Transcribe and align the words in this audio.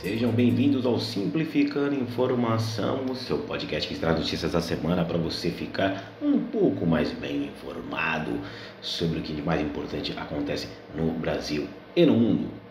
Sejam 0.00 0.30
bem-vindos 0.30 0.86
ao 0.86 1.00
Simplificando 1.00 1.94
Informação, 1.94 3.04
o 3.10 3.16
seu 3.16 3.38
podcast 3.38 3.88
que 3.88 3.98
traz 3.98 4.16
notícias 4.16 4.52
da 4.52 4.60
semana 4.60 5.04
para 5.04 5.18
você 5.18 5.50
ficar 5.50 6.16
um 6.22 6.38
pouco 6.38 6.86
mais 6.86 7.10
bem 7.10 7.46
informado 7.46 8.40
sobre 8.80 9.18
o 9.18 9.22
que 9.22 9.32
de 9.32 9.42
mais 9.42 9.60
importante 9.60 10.14
acontece 10.16 10.68
no 10.94 11.10
Brasil 11.10 11.66
e 11.96 12.06
no 12.06 12.14
mundo. 12.14 12.67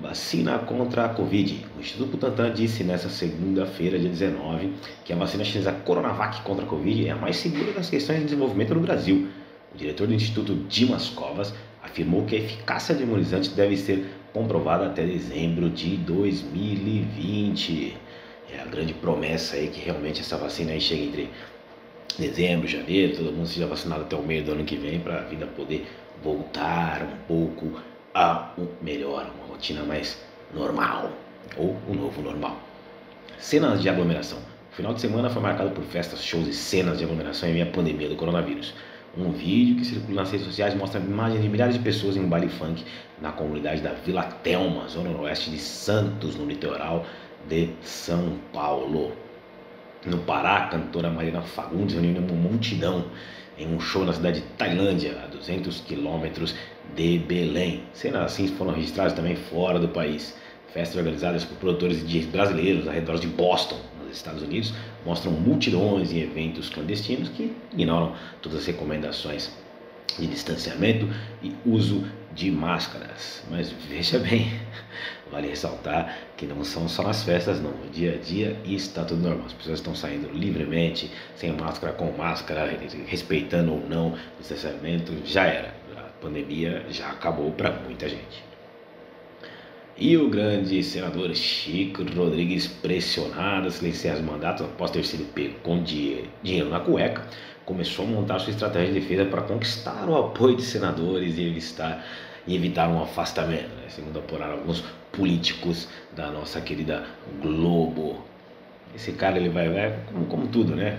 Vacina 0.00 0.58
contra 0.58 1.06
a 1.06 1.08
Covid. 1.08 1.64
O 1.74 1.80
Instituto 1.80 2.10
Butantan 2.10 2.52
disse 2.52 2.84
nesta 2.84 3.08
segunda-feira, 3.08 3.98
dia 3.98 4.10
19, 4.10 4.74
que 5.02 5.12
a 5.12 5.16
vacina 5.16 5.42
chinesa 5.42 5.72
Coronavac 5.72 6.42
contra 6.42 6.66
a 6.66 6.68
Covid 6.68 7.08
é 7.08 7.12
a 7.12 7.16
mais 7.16 7.38
segura 7.38 7.72
das 7.72 7.88
questões 7.88 8.18
de 8.18 8.24
desenvolvimento 8.24 8.74
no 8.74 8.80
Brasil. 8.80 9.28
O 9.74 9.78
diretor 9.78 10.06
do 10.06 10.12
Instituto, 10.12 10.54
Dimas 10.68 11.08
Covas, 11.08 11.54
afirmou 11.82 12.26
que 12.26 12.36
a 12.36 12.40
eficácia 12.40 12.94
do 12.94 13.04
imunizante 13.04 13.48
deve 13.50 13.74
ser 13.74 14.06
comprovada 14.34 14.86
até 14.86 15.02
dezembro 15.02 15.70
de 15.70 15.96
2020. 15.96 17.96
É 18.52 18.60
a 18.60 18.66
grande 18.66 18.92
promessa 18.92 19.56
aí 19.56 19.68
que 19.68 19.80
realmente 19.80 20.20
essa 20.20 20.36
vacina 20.36 20.72
aí 20.72 20.80
chega 20.80 21.04
entre 21.04 21.30
dezembro, 22.18 22.68
janeiro, 22.68 23.16
todo 23.16 23.32
mundo 23.32 23.46
seja 23.46 23.66
vacinado 23.66 24.02
até 24.02 24.14
o 24.14 24.22
meio 24.22 24.44
do 24.44 24.52
ano 24.52 24.64
que 24.64 24.76
vem 24.76 25.00
para 25.00 25.20
a 25.20 25.22
vida 25.22 25.46
poder 25.46 25.86
voltar 26.22 27.02
um 27.02 27.16
pouco 27.26 27.95
a 28.16 28.50
um 28.56 28.66
melhor, 28.80 29.30
uma 29.36 29.46
rotina 29.46 29.82
mais 29.82 30.18
normal 30.54 31.10
ou 31.54 31.76
o 31.86 31.94
novo 31.94 32.22
normal. 32.22 32.56
Cenas 33.38 33.82
de 33.82 33.90
aglomeração. 33.90 34.38
O 34.72 34.74
final 34.74 34.94
de 34.94 35.02
semana 35.02 35.28
foi 35.28 35.42
marcado 35.42 35.70
por 35.70 35.84
festas, 35.84 36.24
shows 36.24 36.48
e 36.48 36.54
cenas 36.54 36.96
de 36.96 37.04
aglomeração 37.04 37.46
em 37.46 37.52
meio 37.52 37.66
à 37.66 37.70
pandemia 37.70 38.08
do 38.08 38.16
coronavírus. 38.16 38.72
Um 39.18 39.32
vídeo 39.32 39.76
que 39.76 39.84
circula 39.84 40.22
nas 40.22 40.30
redes 40.30 40.46
sociais 40.46 40.74
mostra 40.74 40.98
imagens 40.98 41.42
de 41.42 41.48
milhares 41.48 41.74
de 41.74 41.80
pessoas 41.80 42.16
em 42.16 42.20
um 42.20 42.28
baile 42.28 42.48
funk 42.48 42.82
na 43.20 43.32
comunidade 43.32 43.82
da 43.82 43.92
Vila 43.92 44.22
Telma, 44.22 44.88
zona 44.88 45.10
noroeste 45.10 45.50
de 45.50 45.58
Santos, 45.58 46.36
no 46.36 46.46
litoral 46.46 47.04
de 47.46 47.68
São 47.82 48.38
Paulo. 48.50 49.12
No 50.06 50.18
Pará, 50.18 50.56
a 50.56 50.68
cantora 50.68 51.10
Marina 51.10 51.42
Fagundes 51.42 51.94
reuniu 51.94 52.22
uma 52.22 52.32
multidão 52.32 53.04
em 53.58 53.66
um 53.74 53.80
show 53.80 54.04
na 54.04 54.12
cidade 54.12 54.40
de 54.40 54.46
Tailândia, 54.48 55.18
a 55.22 55.26
200 55.26 55.80
quilômetros 55.80 56.54
de 56.94 57.18
Belém. 57.18 57.82
Cenas 57.92 58.32
assim 58.32 58.48
foram 58.48 58.72
registradas 58.72 59.12
também 59.12 59.36
fora 59.36 59.78
do 59.78 59.88
país. 59.88 60.36
Festas 60.72 60.96
organizadas 60.96 61.44
por 61.44 61.56
produtores 61.56 62.02
brasileiros 62.26 62.86
ao 62.86 62.92
redor 62.92 63.18
de 63.18 63.26
Boston, 63.26 63.78
nos 64.02 64.16
Estados 64.16 64.42
Unidos, 64.42 64.74
mostram 65.04 65.32
multidões 65.32 66.12
em 66.12 66.20
eventos 66.20 66.68
clandestinos 66.68 67.28
que 67.30 67.54
ignoram 67.72 68.14
todas 68.42 68.58
as 68.60 68.66
recomendações 68.66 69.50
de 70.18 70.26
distanciamento 70.26 71.08
e 71.42 71.54
uso 71.64 72.04
de 72.34 72.50
máscaras. 72.50 73.42
Mas 73.50 73.70
veja 73.88 74.18
bem, 74.18 74.52
vale 75.32 75.48
ressaltar 75.48 76.16
que 76.36 76.46
não 76.46 76.62
são 76.62 76.88
só 76.88 77.02
nas 77.02 77.22
festas, 77.22 77.60
não. 77.60 77.70
No 77.70 77.90
dia 77.90 78.14
a 78.14 78.18
dia 78.18 78.56
está 78.64 79.04
tudo 79.04 79.22
normal. 79.22 79.46
As 79.46 79.52
pessoas 79.54 79.78
estão 79.78 79.94
saindo 79.94 80.30
livremente, 80.32 81.10
sem 81.34 81.52
máscara, 81.52 81.92
com 81.92 82.12
máscara, 82.12 82.78
respeitando 83.06 83.72
ou 83.72 83.88
não 83.88 84.08
o 84.12 84.18
distanciamento. 84.38 85.12
Já 85.24 85.46
era. 85.46 85.74
Pandemia 86.20 86.84
já 86.90 87.10
acabou 87.10 87.50
para 87.52 87.70
muita 87.72 88.08
gente. 88.08 88.44
E 89.98 90.14
o 90.16 90.28
grande 90.28 90.82
senador 90.82 91.34
Chico 91.34 92.02
Rodrigues, 92.02 92.66
pressionado 92.66 93.68
a 93.68 93.70
silenciar 93.70 94.16
os 94.16 94.22
mandatos 94.22 94.66
após 94.66 94.90
ter 94.90 95.02
sido 95.04 95.24
pego 95.32 95.54
com 95.62 95.82
dinheiro 95.82 96.68
na 96.68 96.80
cueca, 96.80 97.24
começou 97.64 98.04
a 98.04 98.08
montar 98.08 98.38
sua 98.38 98.50
estratégia 98.50 98.92
de 98.92 99.00
defesa 99.00 99.24
para 99.24 99.40
conquistar 99.40 100.06
o 100.06 100.14
apoio 100.16 100.54
de 100.54 100.62
senadores 100.62 101.38
e 101.38 101.46
evitar, 101.46 102.04
e 102.46 102.54
evitar 102.54 102.90
um 102.90 103.02
afastamento, 103.02 103.74
né? 103.74 103.88
segundo 103.88 104.18
apuraram 104.18 104.52
alguns 104.52 104.84
políticos 105.12 105.88
da 106.14 106.30
nossa 106.30 106.60
querida 106.60 107.06
Globo. 107.40 108.22
Esse 108.94 109.12
cara 109.12 109.38
ele 109.38 109.48
vai, 109.48 109.70
vai 109.70 109.98
como, 110.12 110.26
como 110.26 110.46
tudo, 110.48 110.76
né? 110.76 110.98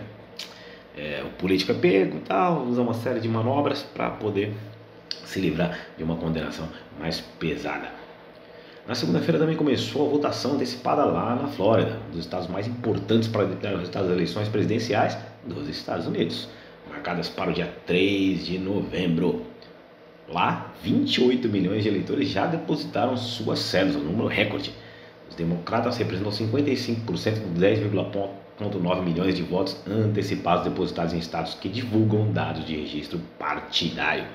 É, 0.98 1.24
o 1.24 1.30
político 1.38 1.72
é 1.72 1.76
pego, 1.76 2.20
tal, 2.22 2.64
usa 2.64 2.82
uma 2.82 2.96
série 2.96 3.20
de 3.20 3.30
manobras 3.30 3.84
para 3.84 4.10
poder 4.10 4.54
se 5.28 5.40
livrar 5.40 5.78
de 5.98 6.04
uma 6.04 6.16
condenação 6.16 6.68
mais 7.00 7.20
pesada. 7.40 7.90
Na 8.88 8.96
segunda-feira 8.96 9.38
também 9.38 9.58
começou 9.58 10.08
a 10.08 10.10
votação 10.10 10.54
antecipada 10.54 11.04
lá 11.04 11.36
na 11.36 11.50
Flórida, 11.50 12.00
um 12.08 12.12
dos 12.12 12.22
estados 12.22 12.48
mais 12.48 12.66
importantes 12.68 13.28
para 13.28 13.44
determinar 13.44 13.74
os 13.74 13.80
resultados 13.80 14.08
das 14.08 14.18
eleições 14.18 14.48
presidenciais 14.48 15.18
dos 15.46 15.68
Estados 15.68 16.08
Unidos, 16.08 16.48
marcadas 16.90 17.28
para 17.28 17.52
o 17.52 17.54
dia 17.54 17.74
3 17.86 18.46
de 18.46 18.58
novembro. 18.58 19.46
Lá, 20.30 20.74
28 20.82 21.50
milhões 21.50 21.84
de 21.84 21.90
eleitores 21.90 22.30
já 22.30 22.46
depositaram 22.46 23.18
suas 23.18 23.60
cédulas, 23.60 23.98
um 23.98 24.06
número 24.06 24.28
recorde. 24.28 24.74
Os 25.30 25.36
democratas 25.36 25.98
representam 25.98 26.32
55% 26.32 27.04
dos 27.06 27.62
10,9 27.62 29.04
milhões 29.04 29.36
de 29.36 29.44
votos 29.44 29.78
antecipados 29.86 30.64
depositados 30.64 31.14
em 31.14 31.18
estados 31.18 31.56
que 31.56 31.68
divulgam 31.68 32.32
dados 32.32 32.66
de 32.66 32.76
registro 32.78 33.20
partidário. 33.38 34.26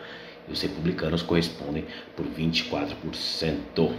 E 0.48 0.52
os 0.52 0.62
republicanos 0.62 1.22
correspondem 1.22 1.84
por 2.16 2.26
24%. 2.26 3.92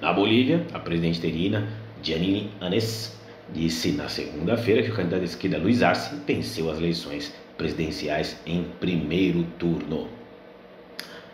Na 0.00 0.12
Bolívia, 0.12 0.66
a 0.72 0.78
presidente 0.78 1.18
interina 1.18 1.68
Janine 2.02 2.50
Anes 2.60 3.18
disse 3.52 3.92
na 3.92 4.08
segunda-feira 4.08 4.82
que 4.82 4.90
o 4.90 4.94
candidato 4.94 5.20
de 5.20 5.26
esquerda 5.26 5.58
Luiz 5.58 5.82
Arce 5.82 6.14
venceu 6.26 6.70
as 6.70 6.78
eleições 6.78 7.34
presidenciais 7.56 8.40
em 8.46 8.64
primeiro 8.80 9.44
turno. 9.58 10.08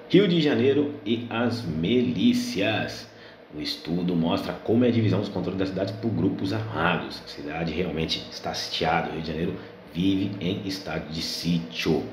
Rio 0.09 0.27
de 0.27 0.41
Janeiro 0.41 0.95
e 1.05 1.27
as 1.31 1.63
milícias. 1.63 3.09
O 3.55 3.61
estudo 3.61 4.15
mostra 4.15 4.53
como 4.53 4.85
é 4.85 4.89
a 4.89 4.93
divisão 4.93 5.21
dos 5.21 5.29
controles 5.29 5.59
da 5.59 5.67
cidade 5.67 5.93
por 5.95 6.11
grupos 6.11 6.53
armados. 6.53 7.23
A 7.25 7.29
cidade 7.29 7.73
realmente 7.73 8.25
está 8.31 8.53
sitiada. 8.55 9.11
O 9.11 9.13
Rio 9.13 9.23
de 9.23 9.29
Janeiro 9.29 9.57
vive 9.95 10.31
em 10.41 10.67
estado 10.67 11.09
de 11.11 11.23
sítio. 11.23 12.05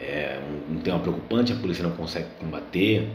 É 0.00 0.40
um 0.70 0.78
tema 0.78 0.98
preocupante, 0.98 1.52
a 1.52 1.56
polícia 1.56 1.82
não 1.82 1.92
consegue 1.92 2.26
combater. 2.38 3.08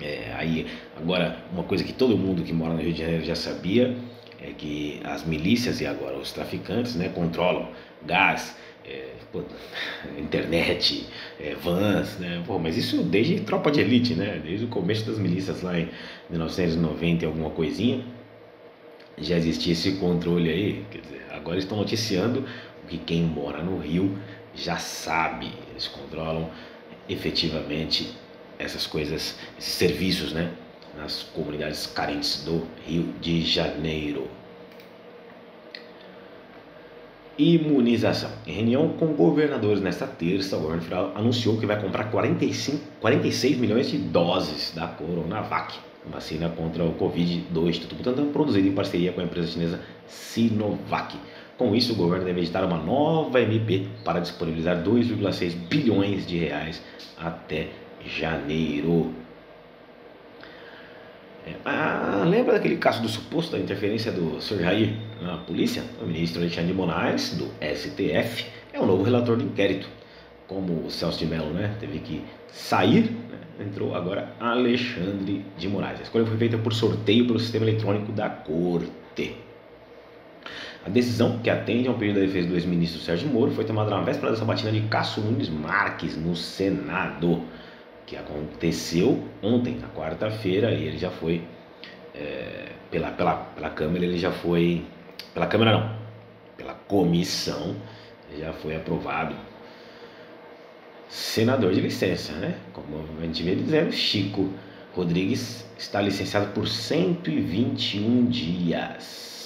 É, 0.00 0.32
aí, 0.36 0.66
agora, 0.96 1.44
uma 1.52 1.64
coisa 1.64 1.84
que 1.84 1.92
todo 1.92 2.16
mundo 2.16 2.42
que 2.42 2.52
mora 2.52 2.72
no 2.72 2.80
Rio 2.80 2.92
de 2.92 3.00
Janeiro 3.00 3.24
já 3.24 3.34
sabia 3.34 3.96
é 4.40 4.52
que 4.56 5.00
as 5.04 5.24
milícias 5.24 5.80
e 5.80 5.86
agora 5.86 6.16
os 6.16 6.32
traficantes 6.32 6.94
né, 6.94 7.08
controlam 7.08 7.68
gás, 8.06 8.56
é, 8.86 9.08
pô, 9.32 9.42
internet, 10.18 11.06
é, 11.40 11.54
vans, 11.54 12.18
né? 12.18 12.42
Pô, 12.46 12.58
mas 12.58 12.76
isso 12.76 13.02
desde 13.02 13.40
tropa 13.40 13.70
de 13.70 13.80
elite, 13.80 14.14
né? 14.14 14.40
Desde 14.42 14.64
o 14.64 14.68
começo 14.68 15.04
das 15.04 15.18
milícias 15.18 15.62
lá 15.62 15.78
em 15.78 15.88
1990 16.30 17.24
e 17.24 17.26
alguma 17.26 17.50
coisinha, 17.50 18.04
já 19.18 19.36
existia 19.36 19.72
esse 19.72 19.92
controle 19.96 20.48
aí. 20.48 20.84
Quer 20.90 21.00
dizer, 21.00 21.26
agora 21.32 21.58
estão 21.58 21.76
noticiando 21.76 22.44
que 22.88 22.98
quem 22.98 23.22
mora 23.22 23.62
no 23.62 23.78
Rio 23.78 24.16
já 24.62 24.76
sabe. 24.76 25.52
Eles 25.70 25.88
controlam 25.88 26.50
efetivamente 27.08 28.14
essas 28.58 28.86
coisas, 28.86 29.38
esses 29.58 29.72
serviços, 29.72 30.32
né? 30.32 30.52
Nas 30.96 31.22
comunidades 31.22 31.86
carentes 31.86 32.44
do 32.44 32.66
Rio 32.84 33.12
de 33.20 33.42
Janeiro. 33.42 34.28
Imunização. 37.38 38.30
Em 38.44 38.52
reunião 38.52 38.88
com 38.98 39.12
governadores 39.12 39.80
nesta 39.80 40.08
terça, 40.08 40.56
o 40.56 40.60
governo 40.60 40.82
federal 40.82 41.12
anunciou 41.14 41.56
que 41.56 41.66
vai 41.66 41.80
comprar 41.80 42.10
45, 42.10 42.84
46 43.00 43.58
milhões 43.58 43.88
de 43.88 43.96
doses 43.96 44.72
da 44.74 44.88
Coronavac, 44.88 45.78
vacina 46.10 46.48
contra 46.48 46.82
o 46.82 46.94
Covid-2, 46.94 47.68
Instituto 47.68 47.94
Butantan, 47.94 48.32
produzida 48.32 48.66
em 48.66 48.72
parceria 48.72 49.12
com 49.12 49.20
a 49.20 49.24
empresa 49.24 49.52
chinesa 49.52 49.80
Sinovac. 50.08 51.16
Com 51.58 51.74
isso, 51.74 51.92
o 51.92 51.96
governo 51.96 52.24
deve 52.24 52.40
editar 52.40 52.64
uma 52.64 52.78
nova 52.78 53.40
MP 53.40 53.88
para 54.04 54.20
disponibilizar 54.20 54.76
2,6 54.76 55.54
bilhões 55.68 56.24
de 56.24 56.38
reais 56.38 56.80
até 57.18 57.70
janeiro. 58.06 59.12
É, 61.44 61.54
ah, 61.64 62.24
lembra 62.24 62.52
daquele 62.52 62.76
caso 62.76 63.02
do 63.02 63.08
suposto 63.08 63.50
da 63.50 63.58
interferência 63.58 64.12
do 64.12 64.40
Sr. 64.40 64.60
Jair 64.60 64.96
na 65.20 65.38
polícia? 65.38 65.82
O 66.00 66.06
ministro 66.06 66.40
Alexandre 66.40 66.68
de 66.68 66.74
Moraes, 66.74 67.36
do 67.36 67.46
STF, 67.60 68.46
é 68.72 68.78
o 68.78 68.86
novo 68.86 69.02
relator 69.02 69.36
do 69.36 69.42
inquérito. 69.42 69.88
Como 70.46 70.86
o 70.86 70.90
Celso 70.92 71.18
de 71.18 71.26
Mello 71.26 71.50
né, 71.50 71.74
teve 71.80 71.98
que 71.98 72.22
sair, 72.52 73.02
né, 73.02 73.66
entrou 73.66 73.96
agora 73.96 74.32
Alexandre 74.38 75.44
de 75.58 75.68
Moraes. 75.68 75.98
A 75.98 76.02
escolha 76.04 76.24
foi 76.24 76.36
feita 76.36 76.56
por 76.56 76.72
sorteio 76.72 77.26
pelo 77.26 77.40
sistema 77.40 77.66
eletrônico 77.66 78.12
da 78.12 78.30
Corte. 78.30 79.47
A 80.86 80.88
decisão, 80.88 81.38
que 81.38 81.50
atende 81.50 81.88
ao 81.88 81.94
pedido 81.94 82.20
da 82.20 82.26
defesa 82.26 82.48
do 82.48 82.54
ex-ministro 82.54 83.00
Sérgio 83.00 83.28
Moro, 83.28 83.50
foi 83.50 83.64
tomada 83.64 83.90
na 83.90 84.00
véspera 84.00 84.32
da 84.32 84.38
sabatina 84.38 84.72
de 84.72 84.80
Cássio 84.82 85.22
Nunes 85.22 85.48
Marques 85.48 86.16
no 86.16 86.34
Senado 86.34 87.42
que 88.08 88.16
aconteceu 88.16 89.22
ontem, 89.42 89.76
na 89.76 89.88
quarta-feira, 89.88 90.72
e 90.72 90.84
ele 90.84 90.96
já 90.96 91.10
foi 91.10 91.42
é, 92.14 92.70
pela, 92.90 93.10
pela, 93.10 93.36
pela 93.36 93.70
Câmara, 93.70 94.02
ele 94.02 94.16
já 94.16 94.32
foi. 94.32 94.84
Pela 95.34 95.46
Câmara 95.46 95.72
não, 95.72 95.94
pela 96.56 96.72
comissão, 96.72 97.76
já 98.38 98.52
foi 98.54 98.74
aprovado. 98.74 99.36
Senador 101.08 101.72
de 101.74 101.82
licença, 101.82 102.32
né? 102.32 102.56
Como 102.72 103.04
a 103.20 103.24
gente 103.24 103.42
vem 103.42 103.56
dizendo, 103.56 103.92
Chico 103.92 104.50
Rodrigues 104.94 105.66
está 105.76 106.00
licenciado 106.00 106.52
por 106.52 106.66
121 106.66 108.26
dias. 108.26 109.37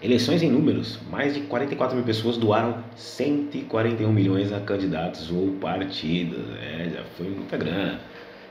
Eleições 0.00 0.44
em 0.44 0.50
números. 0.50 0.96
Mais 1.10 1.34
de 1.34 1.40
44 1.40 1.96
mil 1.96 2.04
pessoas 2.04 2.36
doaram 2.36 2.84
141 2.94 4.12
milhões 4.12 4.52
a 4.52 4.60
candidatos 4.60 5.28
ou 5.28 5.50
partidos. 5.60 6.38
É, 6.62 6.88
já 6.94 7.02
foi 7.16 7.28
muita 7.30 7.56
grana. 7.56 8.00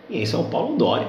E 0.10 0.18
em 0.22 0.26
São 0.26 0.50
Paulo, 0.50 0.76
Dória 0.76 1.08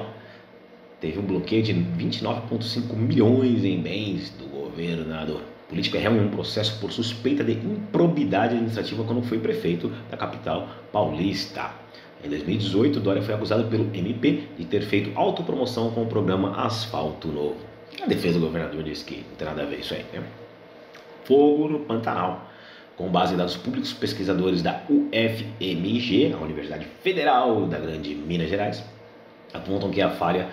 teve 1.01 1.19
um 1.19 1.23
bloqueio 1.23 1.61
de 1.61 1.73
29,5 1.73 2.95
milhões 2.95 3.65
em 3.65 3.81
bens 3.81 4.29
do 4.29 4.45
governador. 4.45 5.41
O 5.41 5.69
político 5.69 5.97
é 5.97 6.03
em 6.03 6.19
um 6.19 6.29
processo 6.29 6.79
por 6.79 6.91
suspeita 6.91 7.43
de 7.43 7.51
improbidade 7.51 8.53
administrativa 8.53 9.03
quando 9.03 9.21
foi 9.21 9.39
prefeito 9.39 9.91
da 10.09 10.15
capital 10.15 10.69
paulista. 10.91 11.69
Em 12.23 12.29
2018, 12.29 12.99
Dória 13.01 13.21
foi 13.21 13.33
acusado 13.33 13.65
pelo 13.65 13.89
MP 13.93 14.43
de 14.57 14.65
ter 14.65 14.83
feito 14.83 15.11
autopromoção 15.19 15.91
com 15.91 16.03
o 16.03 16.07
programa 16.07 16.65
Asfalto 16.65 17.27
Novo. 17.27 17.68
A 18.01 18.05
defesa 18.05 18.39
do 18.39 18.45
governador 18.45 18.83
disse 18.83 19.03
que 19.03 19.17
não 19.17 19.35
tem 19.35 19.47
nada 19.47 19.63
a 19.63 19.65
ver 19.65 19.79
isso 19.79 19.93
aí. 19.93 20.05
Né? 20.13 20.23
Fogo 21.25 21.67
no 21.67 21.79
Pantanal. 21.79 22.49
Com 22.95 23.09
base 23.09 23.33
em 23.33 23.37
dados 23.37 23.55
públicos, 23.55 23.93
pesquisadores 23.93 24.61
da 24.61 24.81
UFMG, 24.89 26.33
a 26.33 26.37
Universidade 26.37 26.85
Federal 27.01 27.65
da 27.65 27.79
Grande 27.79 28.13
Minas 28.13 28.49
Gerais, 28.49 28.83
apontam 29.53 29.89
que 29.89 30.01
a 30.01 30.09
falha, 30.09 30.49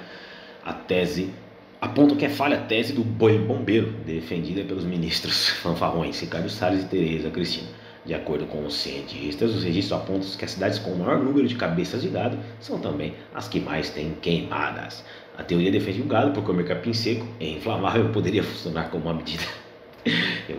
a 0.64 0.72
tese, 0.72 1.32
apontam 1.80 2.16
que 2.16 2.24
é 2.24 2.28
falha 2.28 2.58
a 2.58 2.60
tese 2.60 2.92
do 2.92 3.02
boi 3.02 3.36
bombeiro, 3.36 3.90
defendida 4.06 4.62
pelos 4.62 4.84
ministros 4.84 5.48
fanfarrões 5.60 6.20
Ricardo 6.20 6.48
Salles 6.48 6.84
e 6.84 6.86
Tereza 6.86 7.30
Cristina. 7.30 7.68
De 8.06 8.14
acordo 8.14 8.46
com 8.46 8.64
os 8.64 8.74
cientistas, 8.74 9.52
os 9.52 9.64
registros 9.64 10.00
apontam 10.00 10.30
que 10.38 10.44
as 10.44 10.52
cidades 10.52 10.78
com 10.78 10.92
o 10.92 10.98
maior 10.98 11.18
número 11.18 11.48
de 11.48 11.56
cabeças 11.56 12.00
de 12.00 12.08
gado 12.08 12.38
são 12.60 12.78
também 12.78 13.14
as 13.34 13.48
que 13.48 13.58
mais 13.58 13.90
têm 13.90 14.14
queimadas. 14.22 15.04
A 15.36 15.42
teoria 15.42 15.72
defende 15.72 16.00
o 16.02 16.04
gado 16.04 16.30
por 16.30 16.44
comer 16.44 16.64
capim 16.64 16.92
seco 16.92 17.26
é 17.40 17.48
inflamável 17.48 18.06
e 18.06 18.12
poderia 18.12 18.44
funcionar 18.44 18.90
como 18.90 19.04
uma 19.04 19.14
medida. 19.14 19.42
É, 20.48 20.52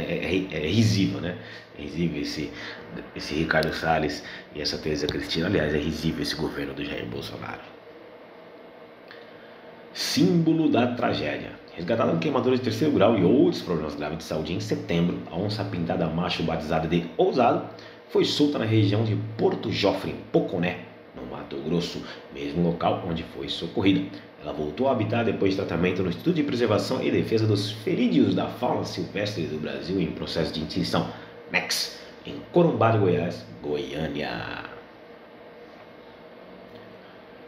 é, 0.00 0.46
é, 0.50 0.64
é, 0.64 0.66
risível, 0.66 1.20
né? 1.20 1.38
É 1.78 1.82
risível 1.82 2.20
esse, 2.20 2.50
esse 3.14 3.34
Ricardo 3.34 3.72
Salles 3.72 4.24
e 4.52 4.60
essa 4.60 4.76
Teresa 4.76 5.06
Cristina. 5.06 5.46
Aliás, 5.46 5.72
é 5.72 5.78
risível 5.78 6.20
esse 6.20 6.34
governo 6.34 6.74
do 6.74 6.84
Jair 6.84 7.06
Bolsonaro. 7.06 7.60
Símbolo 9.94 10.68
da 10.68 10.88
tragédia. 10.88 11.52
Resgatada 11.74 12.12
em 12.12 12.18
queimadura 12.18 12.56
de 12.56 12.62
terceiro 12.62 12.92
grau 12.94 13.16
e 13.16 13.24
outros 13.24 13.62
problemas 13.62 13.94
graves 13.94 14.18
de 14.18 14.24
saúde 14.24 14.52
em 14.52 14.60
setembro, 14.60 15.18
a 15.30 15.36
onça 15.36 15.64
pintada 15.64 16.06
macho 16.08 16.42
batizada 16.42 16.88
de 16.88 17.04
Ousado 17.16 17.64
foi 18.08 18.24
solta 18.24 18.58
na 18.58 18.64
região 18.64 19.04
de 19.04 19.16
Porto 19.38 19.70
Jofre, 19.70 20.14
Poconé, 20.32 20.80
no 21.14 21.24
Mato 21.24 21.56
Grosso, 21.58 22.02
mesmo 22.34 22.62
local 22.62 23.04
onde 23.08 23.22
foi 23.22 23.48
socorrida. 23.48 24.18
Ela 24.42 24.52
voltou 24.52 24.88
a 24.88 24.92
habitar 24.92 25.24
depois 25.24 25.52
de 25.52 25.58
tratamento 25.58 26.02
no 26.02 26.08
Instituto 26.08 26.34
de 26.34 26.42
Preservação 26.42 27.02
e 27.02 27.10
Defesa 27.10 27.46
dos 27.46 27.70
Ferídeos 27.70 28.34
da 28.34 28.46
Fauna 28.48 28.84
Silvestre 28.84 29.44
do 29.44 29.60
Brasil 29.60 30.00
em 30.00 30.10
processo 30.10 30.52
de 30.52 30.60
extinção, 30.60 31.08
MEX, 31.52 32.00
em 32.26 32.36
Corumbá 32.52 32.90
de 32.90 32.98
Goiás, 32.98 33.46
Goiânia. 33.62 34.64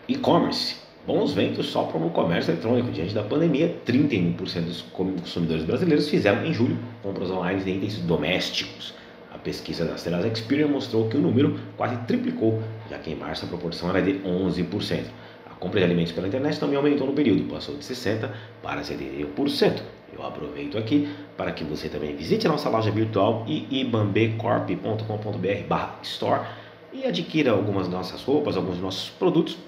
E-commerce. 0.06 0.81
Bons 1.04 1.32
ventos 1.32 1.66
sopram 1.66 2.00
no 2.00 2.10
comércio 2.10 2.52
eletrônico. 2.52 2.92
Diante 2.92 3.12
da 3.12 3.24
pandemia, 3.24 3.74
31% 3.84 4.60
dos 4.60 4.82
consumidores 4.92 5.64
brasileiros 5.64 6.08
fizeram 6.08 6.46
em 6.46 6.54
julho 6.54 6.78
compras 7.02 7.28
online 7.28 7.60
de 7.60 7.70
itens 7.70 7.98
domésticos. 7.98 8.94
A 9.34 9.38
pesquisa 9.38 9.84
da 9.84 9.96
Serasa 9.96 10.28
Experian 10.28 10.68
mostrou 10.68 11.08
que 11.08 11.16
o 11.16 11.20
número 11.20 11.58
quase 11.76 11.96
triplicou, 12.06 12.62
já 12.88 12.98
que 12.98 13.10
em 13.10 13.16
março 13.16 13.44
a 13.44 13.48
proporção 13.48 13.90
era 13.90 14.00
de 14.00 14.20
11%. 14.20 15.06
A 15.50 15.54
compra 15.54 15.80
de 15.80 15.86
alimentos 15.86 16.12
pela 16.12 16.28
internet 16.28 16.60
também 16.60 16.76
aumentou 16.76 17.08
no 17.08 17.14
período, 17.14 17.52
passou 17.52 17.76
de 17.76 17.82
60% 17.82 18.30
para 18.62 18.82
71%. 18.82 19.82
Eu 20.12 20.24
aproveito 20.24 20.78
aqui 20.78 21.08
para 21.36 21.50
que 21.50 21.64
você 21.64 21.88
também 21.88 22.14
visite 22.14 22.46
a 22.46 22.50
nossa 22.50 22.68
loja 22.68 22.92
virtual 22.92 23.44
iibambecorp.com.br 23.48 26.02
store 26.02 26.46
e 26.92 27.06
adquira 27.06 27.50
algumas 27.50 27.88
nossas 27.88 28.22
roupas, 28.22 28.56
alguns 28.56 28.74
dos 28.74 28.82
nossos 28.82 29.10
produtos 29.10 29.58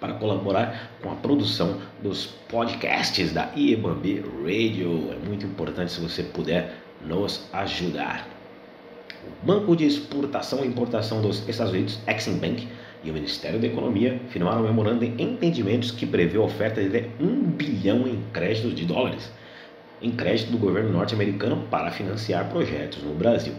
para 0.00 0.14
colaborar 0.14 0.90
com 1.02 1.10
a 1.10 1.14
produção 1.14 1.78
dos 2.02 2.26
podcasts 2.48 3.32
da 3.32 3.50
IEBAMB 3.56 4.24
Radio. 4.44 5.10
É 5.12 5.26
muito 5.26 5.46
importante 5.46 5.92
se 5.92 6.00
você 6.00 6.22
puder 6.22 6.74
nos 7.06 7.48
ajudar. 7.52 8.26
O 9.26 9.46
Banco 9.46 9.76
de 9.76 9.84
Exportação 9.84 10.64
e 10.64 10.68
Importação 10.68 11.20
dos 11.20 11.46
Estados 11.48 11.72
Unidos, 11.72 11.98
Exim 12.06 12.38
Bank, 12.38 12.68
e 13.04 13.10
o 13.10 13.14
Ministério 13.14 13.60
da 13.60 13.66
Economia 13.66 14.20
firmaram 14.28 14.62
um 14.62 14.64
memorando 14.64 15.06
de 15.06 15.22
entendimentos 15.22 15.90
que 15.90 16.04
prevê 16.04 16.36
a 16.36 16.42
oferta 16.42 16.82
de 16.82 17.04
1 17.20 17.42
bilhão 17.52 18.08
em 18.08 18.22
créditos 18.32 18.74
de 18.74 18.84
dólares 18.84 19.30
em 20.00 20.10
crédito 20.12 20.50
do 20.50 20.58
governo 20.58 20.90
norte-americano 20.90 21.64
para 21.70 21.90
financiar 21.90 22.48
projetos 22.48 23.02
no 23.02 23.14
Brasil. 23.14 23.54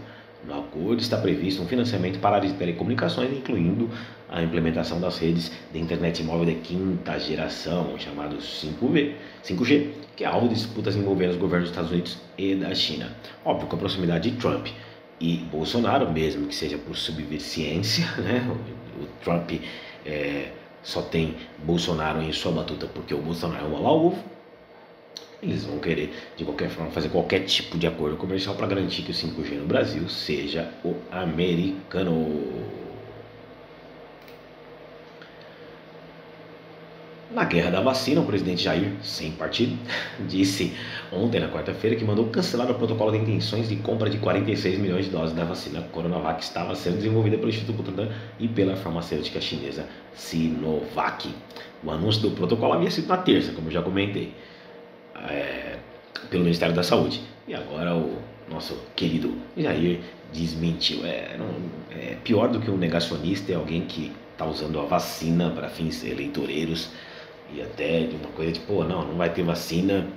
No 0.45 0.59
acordo 0.59 1.01
está 1.01 1.17
previsto 1.17 1.61
um 1.61 1.67
financiamento 1.67 2.19
para 2.19 2.39
de 2.39 2.53
telecomunicações, 2.53 3.31
incluindo 3.31 3.89
a 4.29 4.41
implementação 4.41 4.99
das 4.99 5.17
redes 5.17 5.51
de 5.71 5.79
internet 5.79 6.23
móvel 6.23 6.45
de 6.45 6.55
quinta 6.55 7.19
geração, 7.19 7.97
chamados 7.97 8.63
5G, 8.63 9.15
5G, 9.43 9.89
que 10.15 10.23
é 10.23 10.27
alvo 10.27 10.47
de 10.47 10.55
disputas 10.55 10.95
envolvendo 10.95 11.31
os 11.31 11.37
governos 11.37 11.69
dos 11.69 11.71
Estados 11.71 11.91
Unidos 11.91 12.17
e 12.37 12.55
da 12.55 12.73
China. 12.73 13.11
Óbvio, 13.43 13.67
com 13.67 13.75
a 13.75 13.79
proximidade 13.79 14.31
de 14.31 14.37
Trump 14.37 14.67
e 15.19 15.37
Bolsonaro, 15.51 16.09
mesmo 16.11 16.47
que 16.47 16.55
seja 16.55 16.77
por 16.77 16.95
subversiência, 16.95 18.05
né? 18.23 18.47
o, 18.49 19.03
o 19.03 19.07
Trump 19.23 19.51
é, 20.05 20.51
só 20.81 21.01
tem 21.01 21.35
Bolsonaro 21.63 22.21
em 22.21 22.31
sua 22.31 22.51
batuta 22.51 22.87
porque 22.87 23.13
o 23.13 23.21
Bolsonaro 23.21 23.65
é 23.65 23.67
um 23.67 23.85
ovo, 23.85 24.23
eles 25.41 25.63
vão 25.63 25.79
querer, 25.79 26.13
de 26.35 26.43
qualquer 26.43 26.69
forma, 26.69 26.91
fazer 26.91 27.09
qualquer 27.09 27.45
tipo 27.45 27.77
de 27.77 27.87
acordo 27.87 28.17
comercial 28.17 28.55
para 28.55 28.67
garantir 28.67 29.03
que 29.03 29.11
o 29.11 29.13
5G 29.13 29.53
no 29.53 29.65
Brasil 29.65 30.07
seja 30.09 30.69
o 30.83 30.95
americano. 31.11 32.77
Na 37.31 37.43
guerra 37.43 37.69
da 37.69 37.79
vacina, 37.79 38.19
o 38.21 38.25
presidente 38.25 38.63
Jair, 38.63 38.91
sem 39.03 39.31
partido, 39.31 39.77
disse 40.27 40.73
ontem, 41.11 41.39
na 41.39 41.47
quarta-feira, 41.47 41.95
que 41.95 42.03
mandou 42.03 42.25
cancelar 42.25 42.69
o 42.71 42.73
protocolo 42.73 43.11
de 43.11 43.19
intenções 43.19 43.69
de 43.69 43.75
compra 43.77 44.09
de 44.09 44.17
46 44.17 44.79
milhões 44.79 45.05
de 45.05 45.11
doses 45.11 45.35
da 45.35 45.45
vacina 45.45 45.81
Coronavac 45.91 46.39
que 46.39 46.43
estava 46.43 46.73
sendo 46.73 46.97
desenvolvida 46.97 47.37
pelo 47.37 47.49
Instituto 47.49 47.77
Butantan 47.77 48.09
e 48.39 48.47
pela 48.47 48.75
farmacêutica 48.75 49.39
chinesa 49.39 49.85
Sinovac. 50.15 51.29
O 51.83 51.91
anúncio 51.91 52.23
do 52.23 52.31
protocolo 52.31 52.73
havia 52.73 52.89
sido 52.89 53.07
na 53.07 53.17
terça, 53.17 53.53
como 53.53 53.69
já 53.69 53.81
comentei, 53.81 54.33
é, 55.27 55.77
pelo 56.29 56.43
Ministério 56.43 56.75
da 56.75 56.83
Saúde. 56.83 57.21
E 57.47 57.53
agora 57.53 57.95
o 57.95 58.17
nosso 58.49 58.77
querido 58.95 59.33
Jair 59.57 59.99
desmentiu. 60.31 61.05
É, 61.05 61.35
não, 61.37 61.47
é 61.91 62.15
pior 62.23 62.49
do 62.49 62.59
que 62.59 62.69
um 62.69 62.77
negacionista 62.77 63.51
é 63.51 63.55
alguém 63.55 63.81
que 63.81 64.11
está 64.33 64.45
usando 64.45 64.79
a 64.79 64.83
vacina 64.83 65.49
para 65.49 65.67
fins 65.69 66.03
eleitoreiros 66.03 66.91
e 67.53 67.61
até 67.61 68.01
de 68.01 68.15
uma 68.15 68.29
coisa 68.29 68.51
tipo, 68.51 68.83
não, 68.83 69.05
não 69.05 69.15
vai 69.15 69.29
ter 69.29 69.43
vacina. 69.43 70.07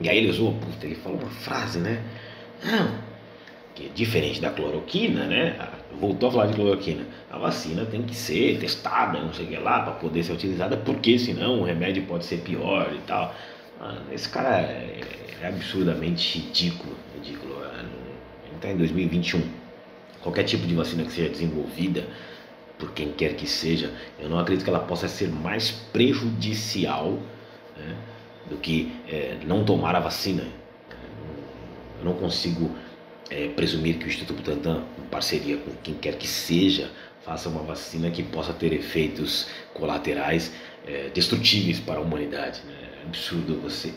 E 0.00 0.08
aí 0.08 0.18
ele 0.18 0.30
usou, 0.30 0.54
puta, 0.54 0.86
ele 0.86 0.94
falou 0.94 1.18
uma 1.18 1.30
frase, 1.30 1.78
né? 1.80 2.02
Não, 2.64 3.08
que 3.74 3.86
é 3.86 3.88
diferente 3.94 4.40
da 4.40 4.50
cloroquina, 4.50 5.24
né? 5.26 5.56
Voltou 6.00 6.28
a 6.28 6.32
falar 6.32 6.46
de 6.46 6.54
cloroquina. 6.54 7.04
A 7.30 7.38
vacina 7.38 7.84
tem 7.84 8.02
que 8.02 8.14
ser 8.14 8.58
testada, 8.58 9.20
não 9.20 9.32
sei 9.32 9.46
o 9.46 9.48
que 9.48 9.56
lá, 9.56 9.80
para 9.80 9.92
poder 9.92 10.22
ser 10.22 10.32
utilizada, 10.32 10.76
porque 10.76 11.18
senão 11.18 11.60
o 11.60 11.64
remédio 11.64 12.04
pode 12.04 12.24
ser 12.24 12.38
pior 12.38 12.92
e 12.94 12.98
tal. 13.06 13.34
Mano, 13.78 14.02
esse 14.12 14.28
cara 14.28 14.60
é, 14.60 15.00
é 15.40 15.46
absurdamente 15.46 16.38
ridículo. 16.38 16.96
ridículo. 17.14 17.62
A 17.62 17.78
gente 17.78 18.56
está 18.56 18.70
em 18.70 18.76
2021. 18.76 19.42
Qualquer 20.20 20.44
tipo 20.44 20.66
de 20.66 20.74
vacina 20.74 21.04
que 21.04 21.12
seja 21.12 21.28
desenvolvida 21.28 22.04
por 22.78 22.92
quem 22.92 23.12
quer 23.12 23.34
que 23.34 23.46
seja, 23.46 23.92
eu 24.18 24.28
não 24.28 24.38
acredito 24.38 24.64
que 24.64 24.70
ela 24.70 24.80
possa 24.80 25.08
ser 25.08 25.28
mais 25.28 25.70
prejudicial 25.70 27.18
né, 27.76 27.96
do 28.48 28.56
que 28.56 28.92
é, 29.08 29.36
não 29.44 29.64
tomar 29.64 29.96
a 29.96 30.00
vacina. 30.00 30.44
Eu 31.98 32.04
não 32.04 32.14
consigo 32.14 32.70
é, 33.30 33.48
presumir 33.48 33.98
que 33.98 34.04
o 34.04 34.08
Instituto 34.08 34.34
Butantan, 34.34 34.84
em 34.98 35.08
parceria 35.08 35.56
com 35.56 35.72
quem 35.82 35.94
quer 35.94 36.16
que 36.16 36.26
seja, 36.26 36.90
faça 37.24 37.48
uma 37.48 37.62
vacina 37.62 38.10
que 38.10 38.22
possa 38.22 38.52
ter 38.52 38.72
efeitos 38.72 39.48
colaterais 39.74 40.52
é, 40.86 41.10
destrutíveis 41.12 41.80
para 41.80 41.98
a 41.98 42.00
humanidade. 42.00 42.60
Né? 42.64 42.87
Absurdo 43.08 43.58
você 43.58 43.94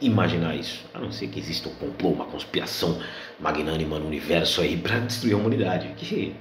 imaginar 0.00 0.54
isso, 0.54 0.84
a 0.94 1.00
não 1.00 1.10
ser 1.10 1.26
que 1.26 1.40
exista 1.40 1.68
um 1.68 1.74
complô, 1.74 2.10
uma 2.10 2.26
conspiração 2.26 3.00
magnânima 3.40 3.98
no 3.98 4.06
universo 4.06 4.60
aí 4.60 4.76
para 4.76 5.00
destruir 5.00 5.34
a 5.34 5.36
humanidade, 5.36 5.88
que 5.96 6.36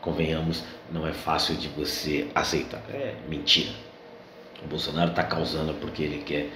convenhamos, 0.00 0.64
não 0.90 1.06
é 1.06 1.12
fácil 1.12 1.54
de 1.54 1.68
você 1.68 2.26
aceitar. 2.34 2.82
É 2.90 3.14
mentira. 3.28 3.70
o 4.64 4.66
Bolsonaro 4.66 5.10
está 5.10 5.22
causando 5.22 5.74
porque 5.74 6.02
ele 6.02 6.24
quer 6.24 6.50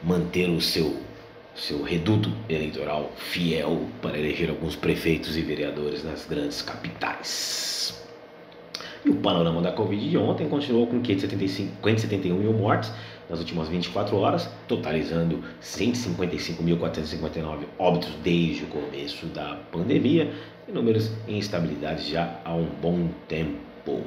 manter 0.00 0.48
o 0.48 0.60
seu, 0.60 0.96
seu 1.56 1.82
reduto 1.82 2.32
eleitoral 2.48 3.10
fiel 3.16 3.88
para 4.00 4.16
eleger 4.16 4.50
alguns 4.50 4.76
prefeitos 4.76 5.36
e 5.36 5.42
vereadores 5.42 6.04
nas 6.04 6.24
grandes 6.24 6.62
capitais. 6.62 8.06
E 9.04 9.10
o 9.10 9.16
panorama 9.16 9.60
da 9.60 9.72
Covid 9.72 10.08
de 10.08 10.18
ontem 10.18 10.48
continuou 10.48 10.86
com 10.86 11.00
575, 11.00 11.76
571 11.82 12.36
mil 12.36 12.52
mortes 12.52 12.92
nas 13.28 13.40
últimas 13.40 13.68
24 13.68 14.16
horas, 14.16 14.48
totalizando 14.66 15.44
155.459 15.62 17.64
óbitos 17.78 18.14
desde 18.22 18.64
o 18.64 18.68
começo 18.68 19.26
da 19.26 19.58
pandemia 19.70 20.32
e 20.66 20.72
números 20.72 21.10
em 21.26 21.38
estabilidade 21.38 22.10
já 22.10 22.40
há 22.44 22.54
um 22.54 22.66
bom 22.80 23.10
tempo. 23.26 24.02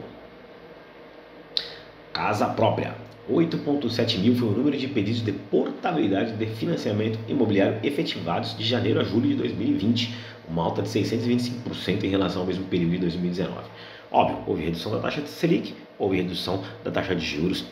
Casa 2.12 2.48
própria. 2.48 2.96
8,7 3.30 4.18
mil 4.18 4.36
foi 4.36 4.50
o 4.50 4.52
número 4.52 4.76
de 4.76 4.88
pedidos 4.88 5.24
de 5.24 5.32
portabilidade 5.32 6.34
de 6.34 6.46
financiamento 6.48 7.20
imobiliário 7.30 7.80
efetivados 7.84 8.58
de 8.58 8.66
janeiro 8.66 9.00
a 9.00 9.04
julho 9.04 9.30
de 9.30 9.36
2020, 9.36 10.14
uma 10.50 10.64
alta 10.64 10.82
de 10.82 10.90
625% 10.90 12.04
em 12.04 12.10
relação 12.10 12.42
ao 12.42 12.48
mesmo 12.48 12.66
período 12.66 12.92
de 12.92 12.98
2019. 12.98 13.62
Óbvio, 14.12 14.40
houve 14.46 14.66
redução 14.66 14.92
da 14.92 15.00
taxa 15.00 15.22
de 15.22 15.30
Selic, 15.30 15.74
houve 15.98 16.18
redução 16.18 16.62
da 16.84 16.92
taxa 16.92 17.16
de 17.16 17.26
juros 17.26 17.64